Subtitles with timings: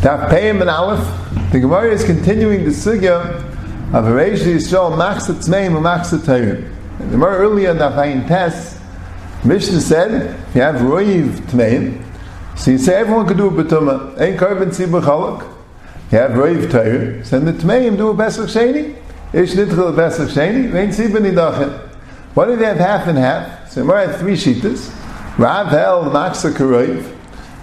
[0.00, 3.36] Daf Peyim and Aleph, the Gemara is continuing the sugya
[3.92, 6.72] of Reish Yisrael Machzat Tzmeim and Machzat Tayrim.
[6.96, 8.80] The Gemara earlier in Daf Hayin Tes,
[9.44, 12.02] Mishnah said, you have Roiv Tmeim,
[12.56, 15.42] so you say everyone could do a Betuma, Ein Karben Tzibur Chalak,
[16.10, 18.96] you have Roiv Tayrim, so the Tmeim do a Pesach Sheni,
[19.34, 21.90] Ish Nitchel Pesach Sheni, Vein Tzibur Nidachet.
[22.32, 23.68] What if they have half and half?
[23.70, 25.03] So the Gemara had three Shitas,
[25.36, 27.10] Rav Hel Machzat Karoiv,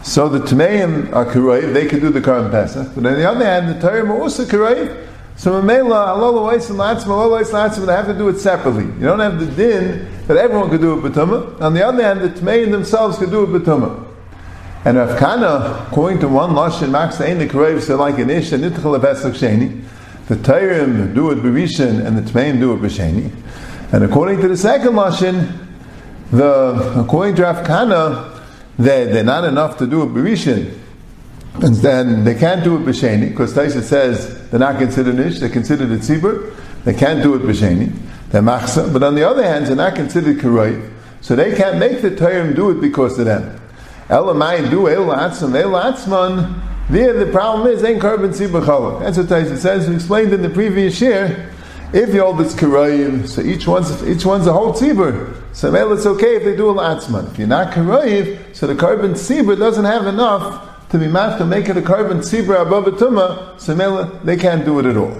[0.03, 2.87] so the Tmeim are Kuroiv, they could do the Karim Pesach.
[2.95, 5.07] But on the other hand, the Torah are also Kuroiv.
[5.37, 8.83] So Mamela, Allah Weiss and Latzim, Allah Weiss Latzim, they have to do it separately.
[8.83, 11.61] You don't have the din that everyone could do it Batuma.
[11.61, 14.07] On the other hand, the Tmeim themselves could do it Batuma.
[14.83, 18.51] And Rav Kahana, according to one Lashon, Max Ein the Kuroiv, so like an Ish
[18.51, 19.83] and Nitchel Pesach Sheni.
[20.27, 23.31] The Torah do it Berishin and the Tmeim do it B'Sheni.
[23.93, 25.70] And according to the second Lashon,
[26.31, 28.41] the, according to Rav Kahana,
[28.77, 30.77] they, they're not enough to do a Berishin.
[31.55, 35.49] And then they can't do it B'Sheni, because Taisa says they're not considered Ish, they're
[35.49, 36.55] considered a Tzibur.
[36.85, 37.93] They can't do it B'Sheni.
[38.29, 38.91] They're Machsa.
[38.91, 40.89] But on the other hand, they're not considered Karoiv.
[41.19, 43.59] So they can't make the Torah do it because of them.
[44.07, 46.67] Elamai do El Atzman, El Atzman.
[46.89, 48.99] There, the problem is, ain't korban tzibur.
[48.99, 49.87] That's what Taisa says.
[49.87, 51.49] We explained in the previous year.
[51.93, 55.35] If you hold this karayim, so each one's each one's a whole tzibur.
[55.53, 57.29] So well, it's okay if they do a latzman.
[57.31, 61.45] If you're not karayim, so the korban tzibur doesn't have enough to be math to
[61.45, 63.59] make it a korban tzibur above a tuma.
[63.59, 63.75] So
[64.23, 65.17] they can't do it at all.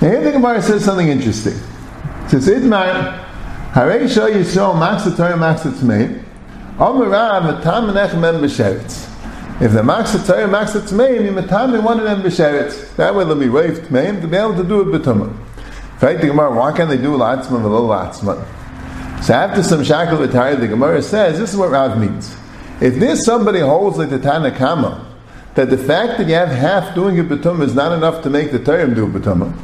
[0.00, 1.54] Now here the Gemara says something interesting.
[1.54, 3.24] It says Idmar,
[3.72, 6.22] Harei Shah Yisrael Max the Torah Max the Tmei,
[6.76, 9.08] Amarav Atam Menechem Em B'Sheretz.
[9.60, 9.82] If the
[10.26, 12.96] Torah max the Tmeim, you matam one of them b'sheretz.
[12.96, 15.36] That way they'll be raved Tmeim to be able to do it b'tumah.
[16.00, 18.42] Right, the Gemara, why can't they do latzman with a latzman?
[19.22, 22.34] So after some shackle v'tari, the Gemara says, this is what Rav means.
[22.80, 25.04] If there's somebody holds like the Tanakama,
[25.56, 28.52] that the fact that you have half doing it b'tumah is not enough to make
[28.52, 29.54] the Torah do b'tumah,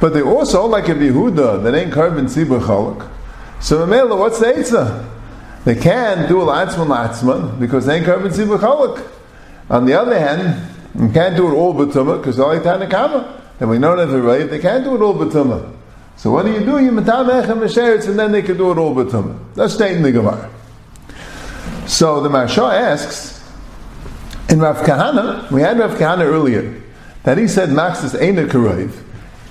[0.00, 3.10] but they also like a Yehuda that ain't korban tzibur chalak.
[3.60, 5.10] So Mamela, what's the Eitzah?
[5.64, 9.16] They can do a latzman latzman because they ain't korban tzibur chalak.
[9.70, 13.40] On the other hand, you can't do it all b'tumah because they're like Tanakama.
[13.60, 15.76] And we know that right, they can't do it all b'tumah.
[16.16, 16.78] So what do you do?
[16.78, 19.38] You matam echem v'sheretz, and then they can do it all b'tumah.
[19.54, 20.50] That's stating the Gemara.
[21.86, 23.38] So the Marsha asks,
[24.48, 26.82] in Rav Kahana, we had Rav Kahana earlier,
[27.22, 28.92] that he said Max is Eina Karoiv,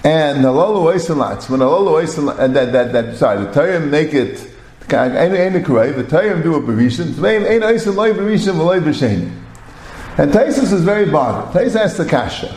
[0.03, 4.37] and Halolu Oisalatz, when Halolu Oisalatz, that, that, that, sorry, the Torah make it,
[4.87, 9.31] Eina Karoiv, the Torah do a Berishin, Eina Oisalatz, Berishin, V'loi B'Shein.
[10.19, 11.53] And Taisus is very bothered.
[11.53, 12.53] Taisus asks the Kasha,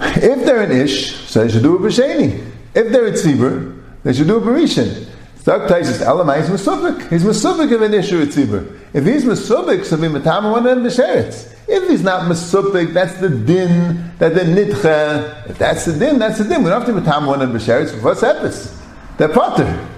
[0.00, 2.44] if they're an Ish, so they should do a B'Sheni.
[2.74, 5.06] If they're a Tzibur, they should do a Berishin.
[5.38, 7.08] Zak Taisus, Elamai is Mesubik.
[7.10, 8.76] He's Mesubik of an Ish or a Tzibur.
[8.92, 11.54] If he's Mesubik, so be Matama one and B'Sheretz.
[11.68, 15.48] If he's not Mesubik, that's the din, that the Nitcha.
[15.48, 16.64] If that's the din, that's the din.
[16.64, 18.02] We don't have to Matama one and B'Sheretz.
[18.02, 18.76] What's Epis?
[19.16, 19.90] They're Potter.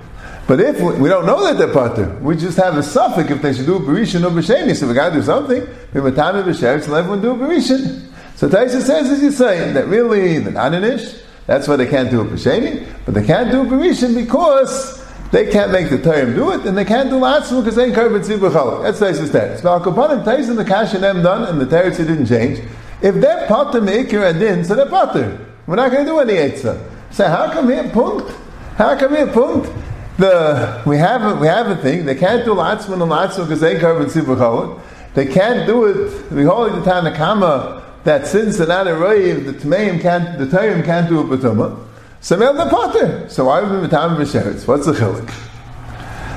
[0.49, 3.43] But if we, we, don't know that they're Potter, we just have a suffix if
[3.43, 4.75] they should do a Berishin or B'Sheni.
[4.75, 5.61] So we got to do something.
[5.93, 8.11] We Matama B'Sheretz, let everyone do a Berishin.
[8.35, 11.21] So Taisa says, as you say, that really they're not an ish.
[11.49, 15.51] That's why they can't do a b'sheni, but they can't do a berishin because they
[15.51, 18.21] can't make the Torah do it, and they can't do latzim because they ain't korban
[18.21, 19.65] tzibur That's Taisa's teretz.
[19.65, 22.61] Now, Kapanim Taisa and the Kash and them done, and the teretz didn't change.
[23.01, 25.47] If they're potter meikir adin, so they're potter.
[25.67, 26.79] We're not going to do any etzah.
[27.11, 28.31] So how come here punkt?
[28.77, 29.73] How come here punkt?
[30.19, 32.05] The we have a, we have a thing.
[32.05, 34.81] They can't do latzim and latzim because they ain't korban tzibur
[35.15, 36.31] They can't do it.
[36.33, 41.09] We hold the Tanakama that since they're not a the Tmeim can't, the Tayim can't
[41.09, 41.85] do a Batuma.
[42.21, 43.29] So the Potter.
[43.29, 44.67] So why would we Batam B'Sheretz?
[44.67, 45.27] What's the chilik?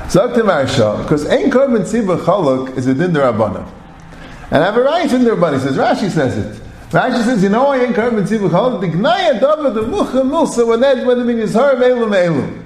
[0.10, 3.66] Zok to Marsha, because Ein Tzibur Chaluk is a din derabana.
[4.52, 5.62] And I have a right in the Rabbanah.
[5.62, 6.62] says, Rashi says it.
[6.90, 8.82] Rashi says, you know why Korban Tzibur Chaluk?
[8.82, 12.61] The Gnaya David, the Mucha Milsa, when that, when the min Yizhar Meilum Meilum.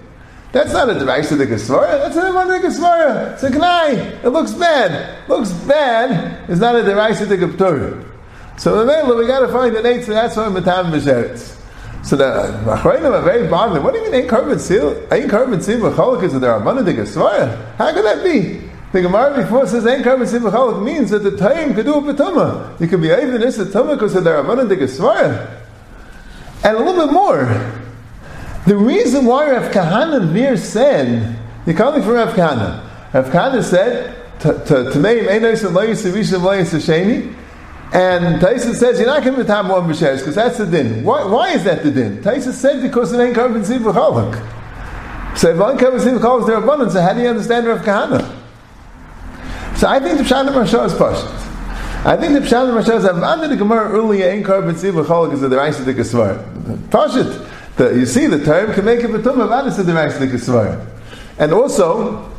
[0.55, 1.99] That's not a device of the Gesvara.
[1.99, 3.33] That's a the Gesvara.
[3.33, 4.23] It's a Gnai.
[4.23, 5.27] It looks bad.
[5.27, 6.49] Looks bad.
[6.49, 8.09] It's not a device of the Gepturah.
[8.57, 11.61] So the Mela, we got to find an eight, so that's why Matam B'Sheretz.
[12.05, 13.83] So the Achreinim are very bothered.
[13.83, 14.91] What do you mean ain't korban seal?
[15.11, 17.75] Ain't korban seal b'cholok is there abundant the Gesvara?
[17.75, 18.61] How could that be?
[18.93, 22.79] The Gemara before says ain't korban b'cholok means that the time could do a b'tumah.
[22.79, 25.53] You could be even this a tumah because abundant the Gesvara.
[26.63, 27.81] And a little bit more.
[28.65, 32.83] The reason why Rav Kahana Vir said, you're coming from Rav Kahana.
[33.13, 37.35] Rav Kahana said, to me, ain't nice and rishon sheni.
[37.93, 41.03] And Taisa says you're not going to be tam one b'sheres because that's the din.
[41.03, 42.21] Why, why is that the din?
[42.21, 45.37] Taisa said because it ain't covered in chalak.
[45.37, 46.91] So if one in chalak, they're abundant.
[46.91, 48.35] So how do you understand Rav Kahana?
[49.77, 52.05] So I think the Pshat of Marsha is Pashit.
[52.05, 55.03] I think the Pshat of Marsha is Avanda the Gemara earlier in Karb and Siva
[55.03, 56.43] Cholok is the Raisa the Gesvar.
[56.89, 57.51] Pashit.
[57.77, 60.87] The, you see, the term can make a betum of Avanda the Raisa the
[61.37, 62.31] And also,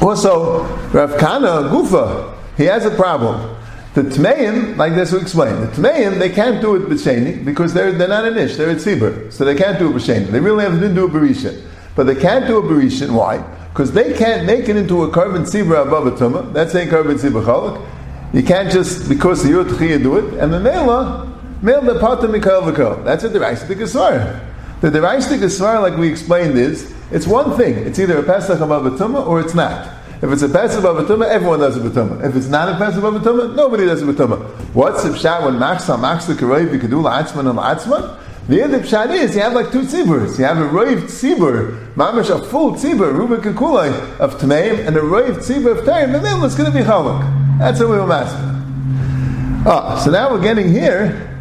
[0.00, 0.62] also,
[0.92, 3.56] Rav Kahana Gufa, he has a problem.
[3.94, 7.92] The Tmeim, like this we explained, the Tmeim, they can't do it b'sheni because they're,
[7.92, 10.26] they're not an ish, they're a tzibur, so they can't do it b'sheni.
[10.26, 11.60] They really have, didn't do a berisha.
[11.94, 13.38] But they can't do a berisha, why?
[13.70, 17.18] Because they can't make it into a korban tzibur above a tumah, that's a korban
[17.18, 17.84] tzibur chalak.
[18.34, 23.04] You can't just, because the Yud do it, and the Mela, The Pata Mikal V'Kal.
[23.04, 24.44] That's a Deraistic Gesvar.
[24.80, 27.74] The Deraistic Gesvar, like we explained, is, it's one thing.
[27.74, 29.96] It's either a Pesach above a tumah or it's not.
[30.22, 32.26] If it's a Pesach of a Tumah, everyone does a B'tumah.
[32.26, 34.48] If it's not a Pesach of a Tumah, nobody does a B'tumah.
[34.72, 38.18] What's the Pshat when Machsa, Machsa, could do La'atzman and La'atzman?
[38.48, 40.38] The other Pshat is, you have like two tziburs.
[40.38, 44.96] You have a Roiv tzibur, Mamash, a full tzibur, Rubik and Kulai, of Tmeim, and
[44.96, 47.58] a Roiv tzibur of Tarim, and then it's going to be Chalak.
[47.58, 49.66] That's what we were asking.
[49.66, 51.35] Oh, ah, so now we're getting here.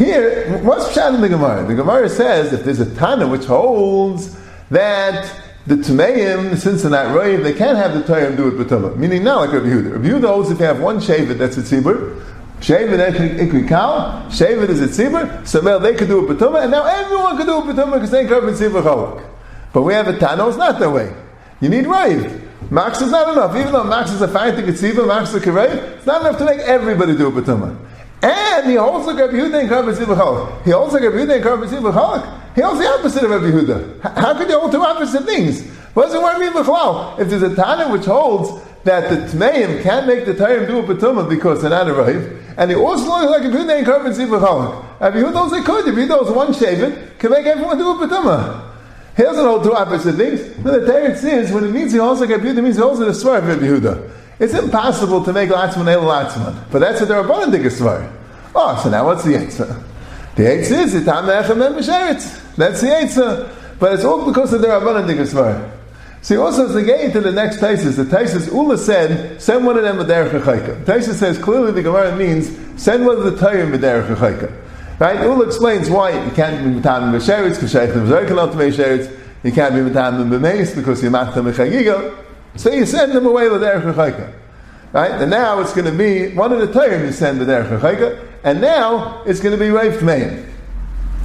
[0.00, 1.62] Here, what's Pshat in the Gemara?
[1.66, 4.34] The Gemara says if there's a Tana which holds
[4.70, 5.30] that
[5.66, 8.96] the Tumeim, since they're not Roiv, they can't have the Torah do it B'tumah.
[8.96, 9.92] Meaning not like Rabbi Yehuda.
[9.92, 12.18] Rabbi Yehuda holds if you have one Shavit, that's a Tzibur.
[12.60, 16.70] Shavit Ikri Kal, Shavit is a Tzibur, so well, they could do it B'tumah, and
[16.70, 19.22] now everyone could do it B'tumah because they can't Tzibur Chalak.
[19.74, 21.14] But we have a Tana, it's not that way.
[21.60, 22.70] You need Roiv.
[22.70, 23.54] Max is not enough.
[23.54, 26.60] Even though Max is a fighting Tzibur, Max is a it's not enough to make
[26.60, 27.89] everybody do it B'tumah.
[28.22, 30.64] And he like Rabbi Yehuda and Tzibur Chalak.
[30.64, 32.54] He like Rabbi Yehuda and Tzibur Chalak.
[32.54, 34.16] He holds the opposite of Rabbi Yehuda.
[34.16, 35.62] How could you hold two opposite things?
[35.94, 37.18] Want to be B'chlal?
[37.18, 40.82] If there's a Tana which holds that the Tmeim can't make the Tayyim do a
[40.82, 45.00] Patuma because they're not arrived, and he also looks like a Yehuda and Tzibur Chalak.
[45.00, 45.88] Rabbi Yehuda they could.
[45.88, 48.66] If Yehuda holds one shavit, can make everyone do a Patuma.
[49.16, 50.58] He doesn't hold two opposite things.
[50.64, 52.82] No, the Torah says when it means he holds like a Yehuda, it means he
[52.82, 54.10] holds it a svar of Rabbi Yehuda.
[54.40, 56.64] It's impossible to make Latzman El Latzman.
[56.72, 58.10] But that's what the Rabbanan dig a svar.
[58.54, 59.84] Oh, so now what's the answer?
[60.34, 62.56] The answer is the Tam Echem and.
[62.56, 63.54] That's the answer.
[63.78, 65.80] But it's all because of the Rabbanan dig a.
[66.22, 69.82] See, also they get into the next Taisus, the Taisus Ula said, send one of
[69.82, 70.84] them with Derech Chayka.
[70.84, 72.50] Taisus says clearly the Gemara means
[72.82, 74.52] send one of the Tayyim with Derech Chayka.
[74.98, 75.20] Right?
[75.20, 79.74] Ula explains why you can't be Matam B'Sheretz, because Shaykh V'Zerkan Al Sheretz, you can't
[79.74, 82.29] be Matam B'Meis, because you're Matam B'Chagiga.
[82.56, 84.32] So you send them away with Derech Chayka.
[84.92, 85.12] Right?
[85.12, 88.26] And now it's going to be one of the Tayyim you send with Derech Chayka,
[88.44, 90.46] and now it's going to be Rav Tmeim.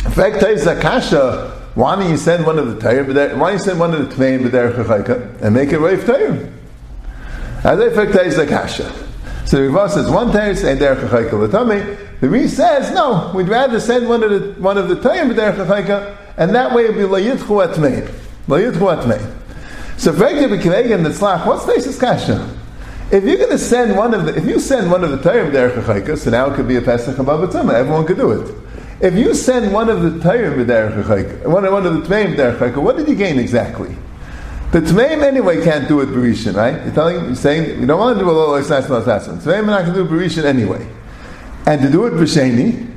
[0.05, 3.03] In fact, Taisus Akasha why don't you send one of the Torah,
[3.35, 6.49] why don't you send one of the Tmeim B'derech HaChaika and make it Reif Torah?
[7.65, 8.89] As I fact is the Kasha.
[9.45, 12.19] So the Riva says one Torah saying Derech HaChaika L'tamei.
[12.21, 15.65] The Riva says no, we'd rather send one of the one of the Torah B'derech
[15.65, 18.07] HaChaika and that way it would be Layitchu Atmeim.
[18.47, 19.44] Layitchu Atmeim.
[19.97, 22.57] So what's Taisus Kasha?
[23.11, 25.49] If you're going to send one of the, if you send one of the Torah
[25.49, 28.55] B'derech HaChaika, so now it could be a Pesach above a everyone could do it.
[29.01, 32.95] If you send one of the Tayrim b'derech one, one of the Tmeim b'derech what
[32.95, 33.95] did you gain exactly?
[34.71, 36.83] The Tmeim anyway can't do it Berishin, right?
[36.85, 39.39] You're telling, you're saying, you don't want to do a little Isnas Matasman.
[39.39, 40.87] Tmeim are not going to do Berishin anyway.
[41.65, 42.91] And to do it B'Sheni,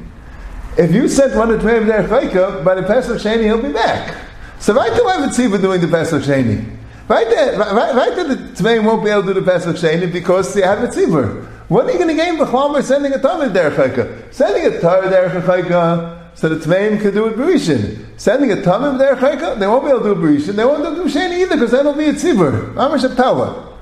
[0.76, 4.16] if you send one of the Tmeim b'derech by the Pesach Sheni, he'll be back.
[4.60, 6.77] So right to have tzibah doing the Pesach Sheni.
[7.08, 10.12] Right there, right, right there, the Tmeim won't be able to do the Pesach Sheni
[10.12, 11.42] because they have a tzibah.
[11.68, 14.32] What are you going to gain b'chlam by sending a Tamid derech chayka?
[14.32, 18.06] Sending a Tar derech chayka so the Tmeim can do it Berishin.
[18.18, 20.56] Sending a Tamid derech chayka, they won't be able to do Berishin.
[20.56, 22.74] They won't do Sheni either because that'll be a tzibur.
[22.74, 23.74] Amish Abtala.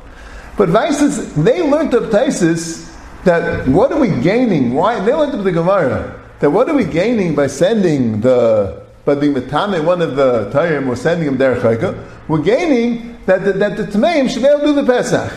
[0.57, 4.73] But Vices, they learned of Taisis that what are we gaining?
[4.73, 5.01] Why?
[5.01, 9.35] They learned of the Gemara that what are we gaining by sending the by being
[9.35, 12.16] metame one of the Tayyim or sending him derech chayka?
[12.29, 15.33] We're gaining that the, that the Tmeim should be able to do the Pesach.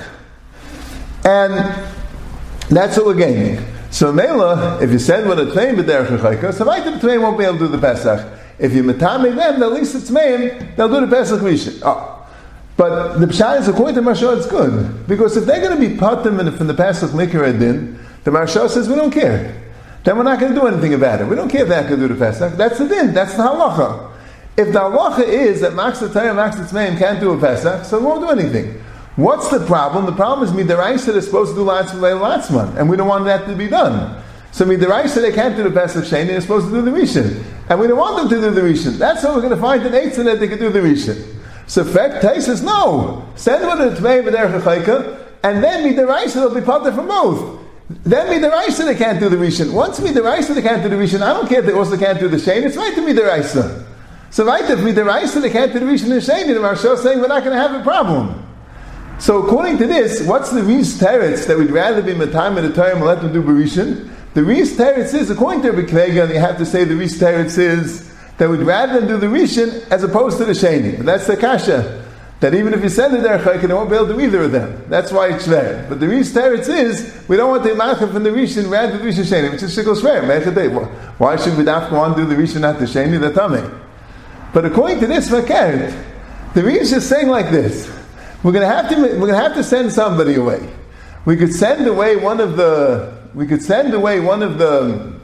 [1.23, 1.53] And
[2.69, 3.63] that's what we're gaining.
[3.91, 7.37] So Mela, if you send one a tmeim b'derech chayka, so right the tmeim won't
[7.37, 8.39] be able to do the Pesach.
[8.59, 11.81] If you metame them, at least it's tmeim, they'll do the Pesach rishon.
[11.83, 12.27] Oh.
[12.77, 15.97] But the pshat is according to Marsha, it's good because if they're going to be
[15.97, 19.59] patim from the Pesach mikra din, the Marsha says we don't care.
[20.03, 21.27] Then we're not going to do anything about it.
[21.27, 22.53] We don't care if they're going to do the Pesach.
[22.53, 23.13] That's the din.
[23.13, 24.08] That's the halacha.
[24.59, 28.05] If the halacha is that max the max the can't do a Pesach, so we
[28.05, 28.73] won't do anything.
[29.15, 30.05] What's the problem?
[30.05, 33.47] The problem is Midaraisa is supposed to do Latzman Latzman, and we don't want that
[33.47, 34.21] to be done.
[34.51, 37.41] So Midaraisa they can't do the Pesach Sheni, they're supposed to do the Rishon.
[37.69, 38.97] And we don't want them to do the Rishon.
[38.97, 41.37] That's how we're going to find an Eitzah that they can do the Rishon.
[41.67, 43.31] So fact says no.
[43.35, 47.61] Send one to the Tmei B'derech and then Midaraisa will be part from both.
[47.87, 49.71] Then Midaraisa they can't do the Rishon.
[49.71, 52.27] Once Midaraisa they can't do the Rishon, I don't care if they also can't do
[52.27, 53.85] the Sheni, it's right to Midaraisa.
[54.31, 57.01] So right if Midaraisa they can't do the Rishon and the Sheni, the Marsha is
[57.01, 58.45] saying we're not going to have a problem.
[59.19, 62.71] So according to this, what's the Reis Teretz that we'd rather be Matam at the
[62.71, 64.09] time and let them do Barishan?
[64.33, 68.13] The Reis Teretz is, according to Kvega, you have to say the Reis Teretz is
[68.37, 70.97] that we'd rather do the Rishon as opposed to the Sheni.
[70.97, 72.05] But that's the Kasha.
[72.39, 74.53] That even if you send it there, they won't be able to do either of
[74.53, 74.85] them.
[74.87, 75.85] That's why it's there.
[75.89, 79.05] But the Reis Teretz is, we don't want the Malchim from the Rishon rather than
[79.05, 81.17] the Rishon Sheni, which is Shikol Shver.
[81.17, 83.87] Why should we want to do the Rishon not the Sheni, the Tameh?
[84.53, 86.05] But according to this Vakert,
[86.53, 87.89] the Reis is saying like this.
[88.41, 90.67] We're going to have to we're going to have to send somebody away.
[91.25, 95.21] We could send away one of the we could send away one of the um,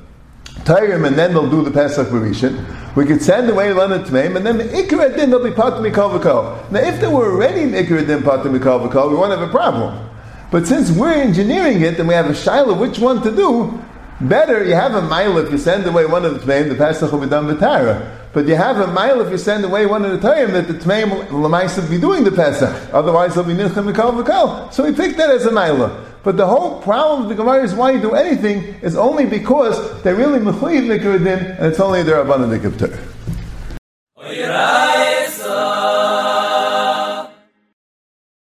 [0.65, 2.95] Tyrim and then they'll do the Pesach Barishan.
[2.95, 6.71] We could send away Lana Tmeim and then the Ikra din they'll be Pat Mikal
[6.71, 10.09] Now if they were already in Ikra din Pat Mikal we won't have a problem.
[10.51, 13.81] But since we're engineering it and we have a shaila which one to do,
[14.21, 17.11] better you have a mile if you send away one of the Tmeim, the Pesach
[17.11, 18.24] will be done with Tara.
[18.35, 20.73] But you have a mile if you send away one at a time that the
[20.73, 22.93] Tmeim Lamaisa be doing the Pesach.
[22.93, 24.73] Otherwise, they'll be Nilchem Mikal Vikal.
[24.73, 26.05] So we picked that as a mile.
[26.21, 30.03] But the whole problem of the Gemara is why you do anything is only because
[30.03, 32.99] they're really Mechuyiv Nikradin and it's only their Abanah Nikabtur.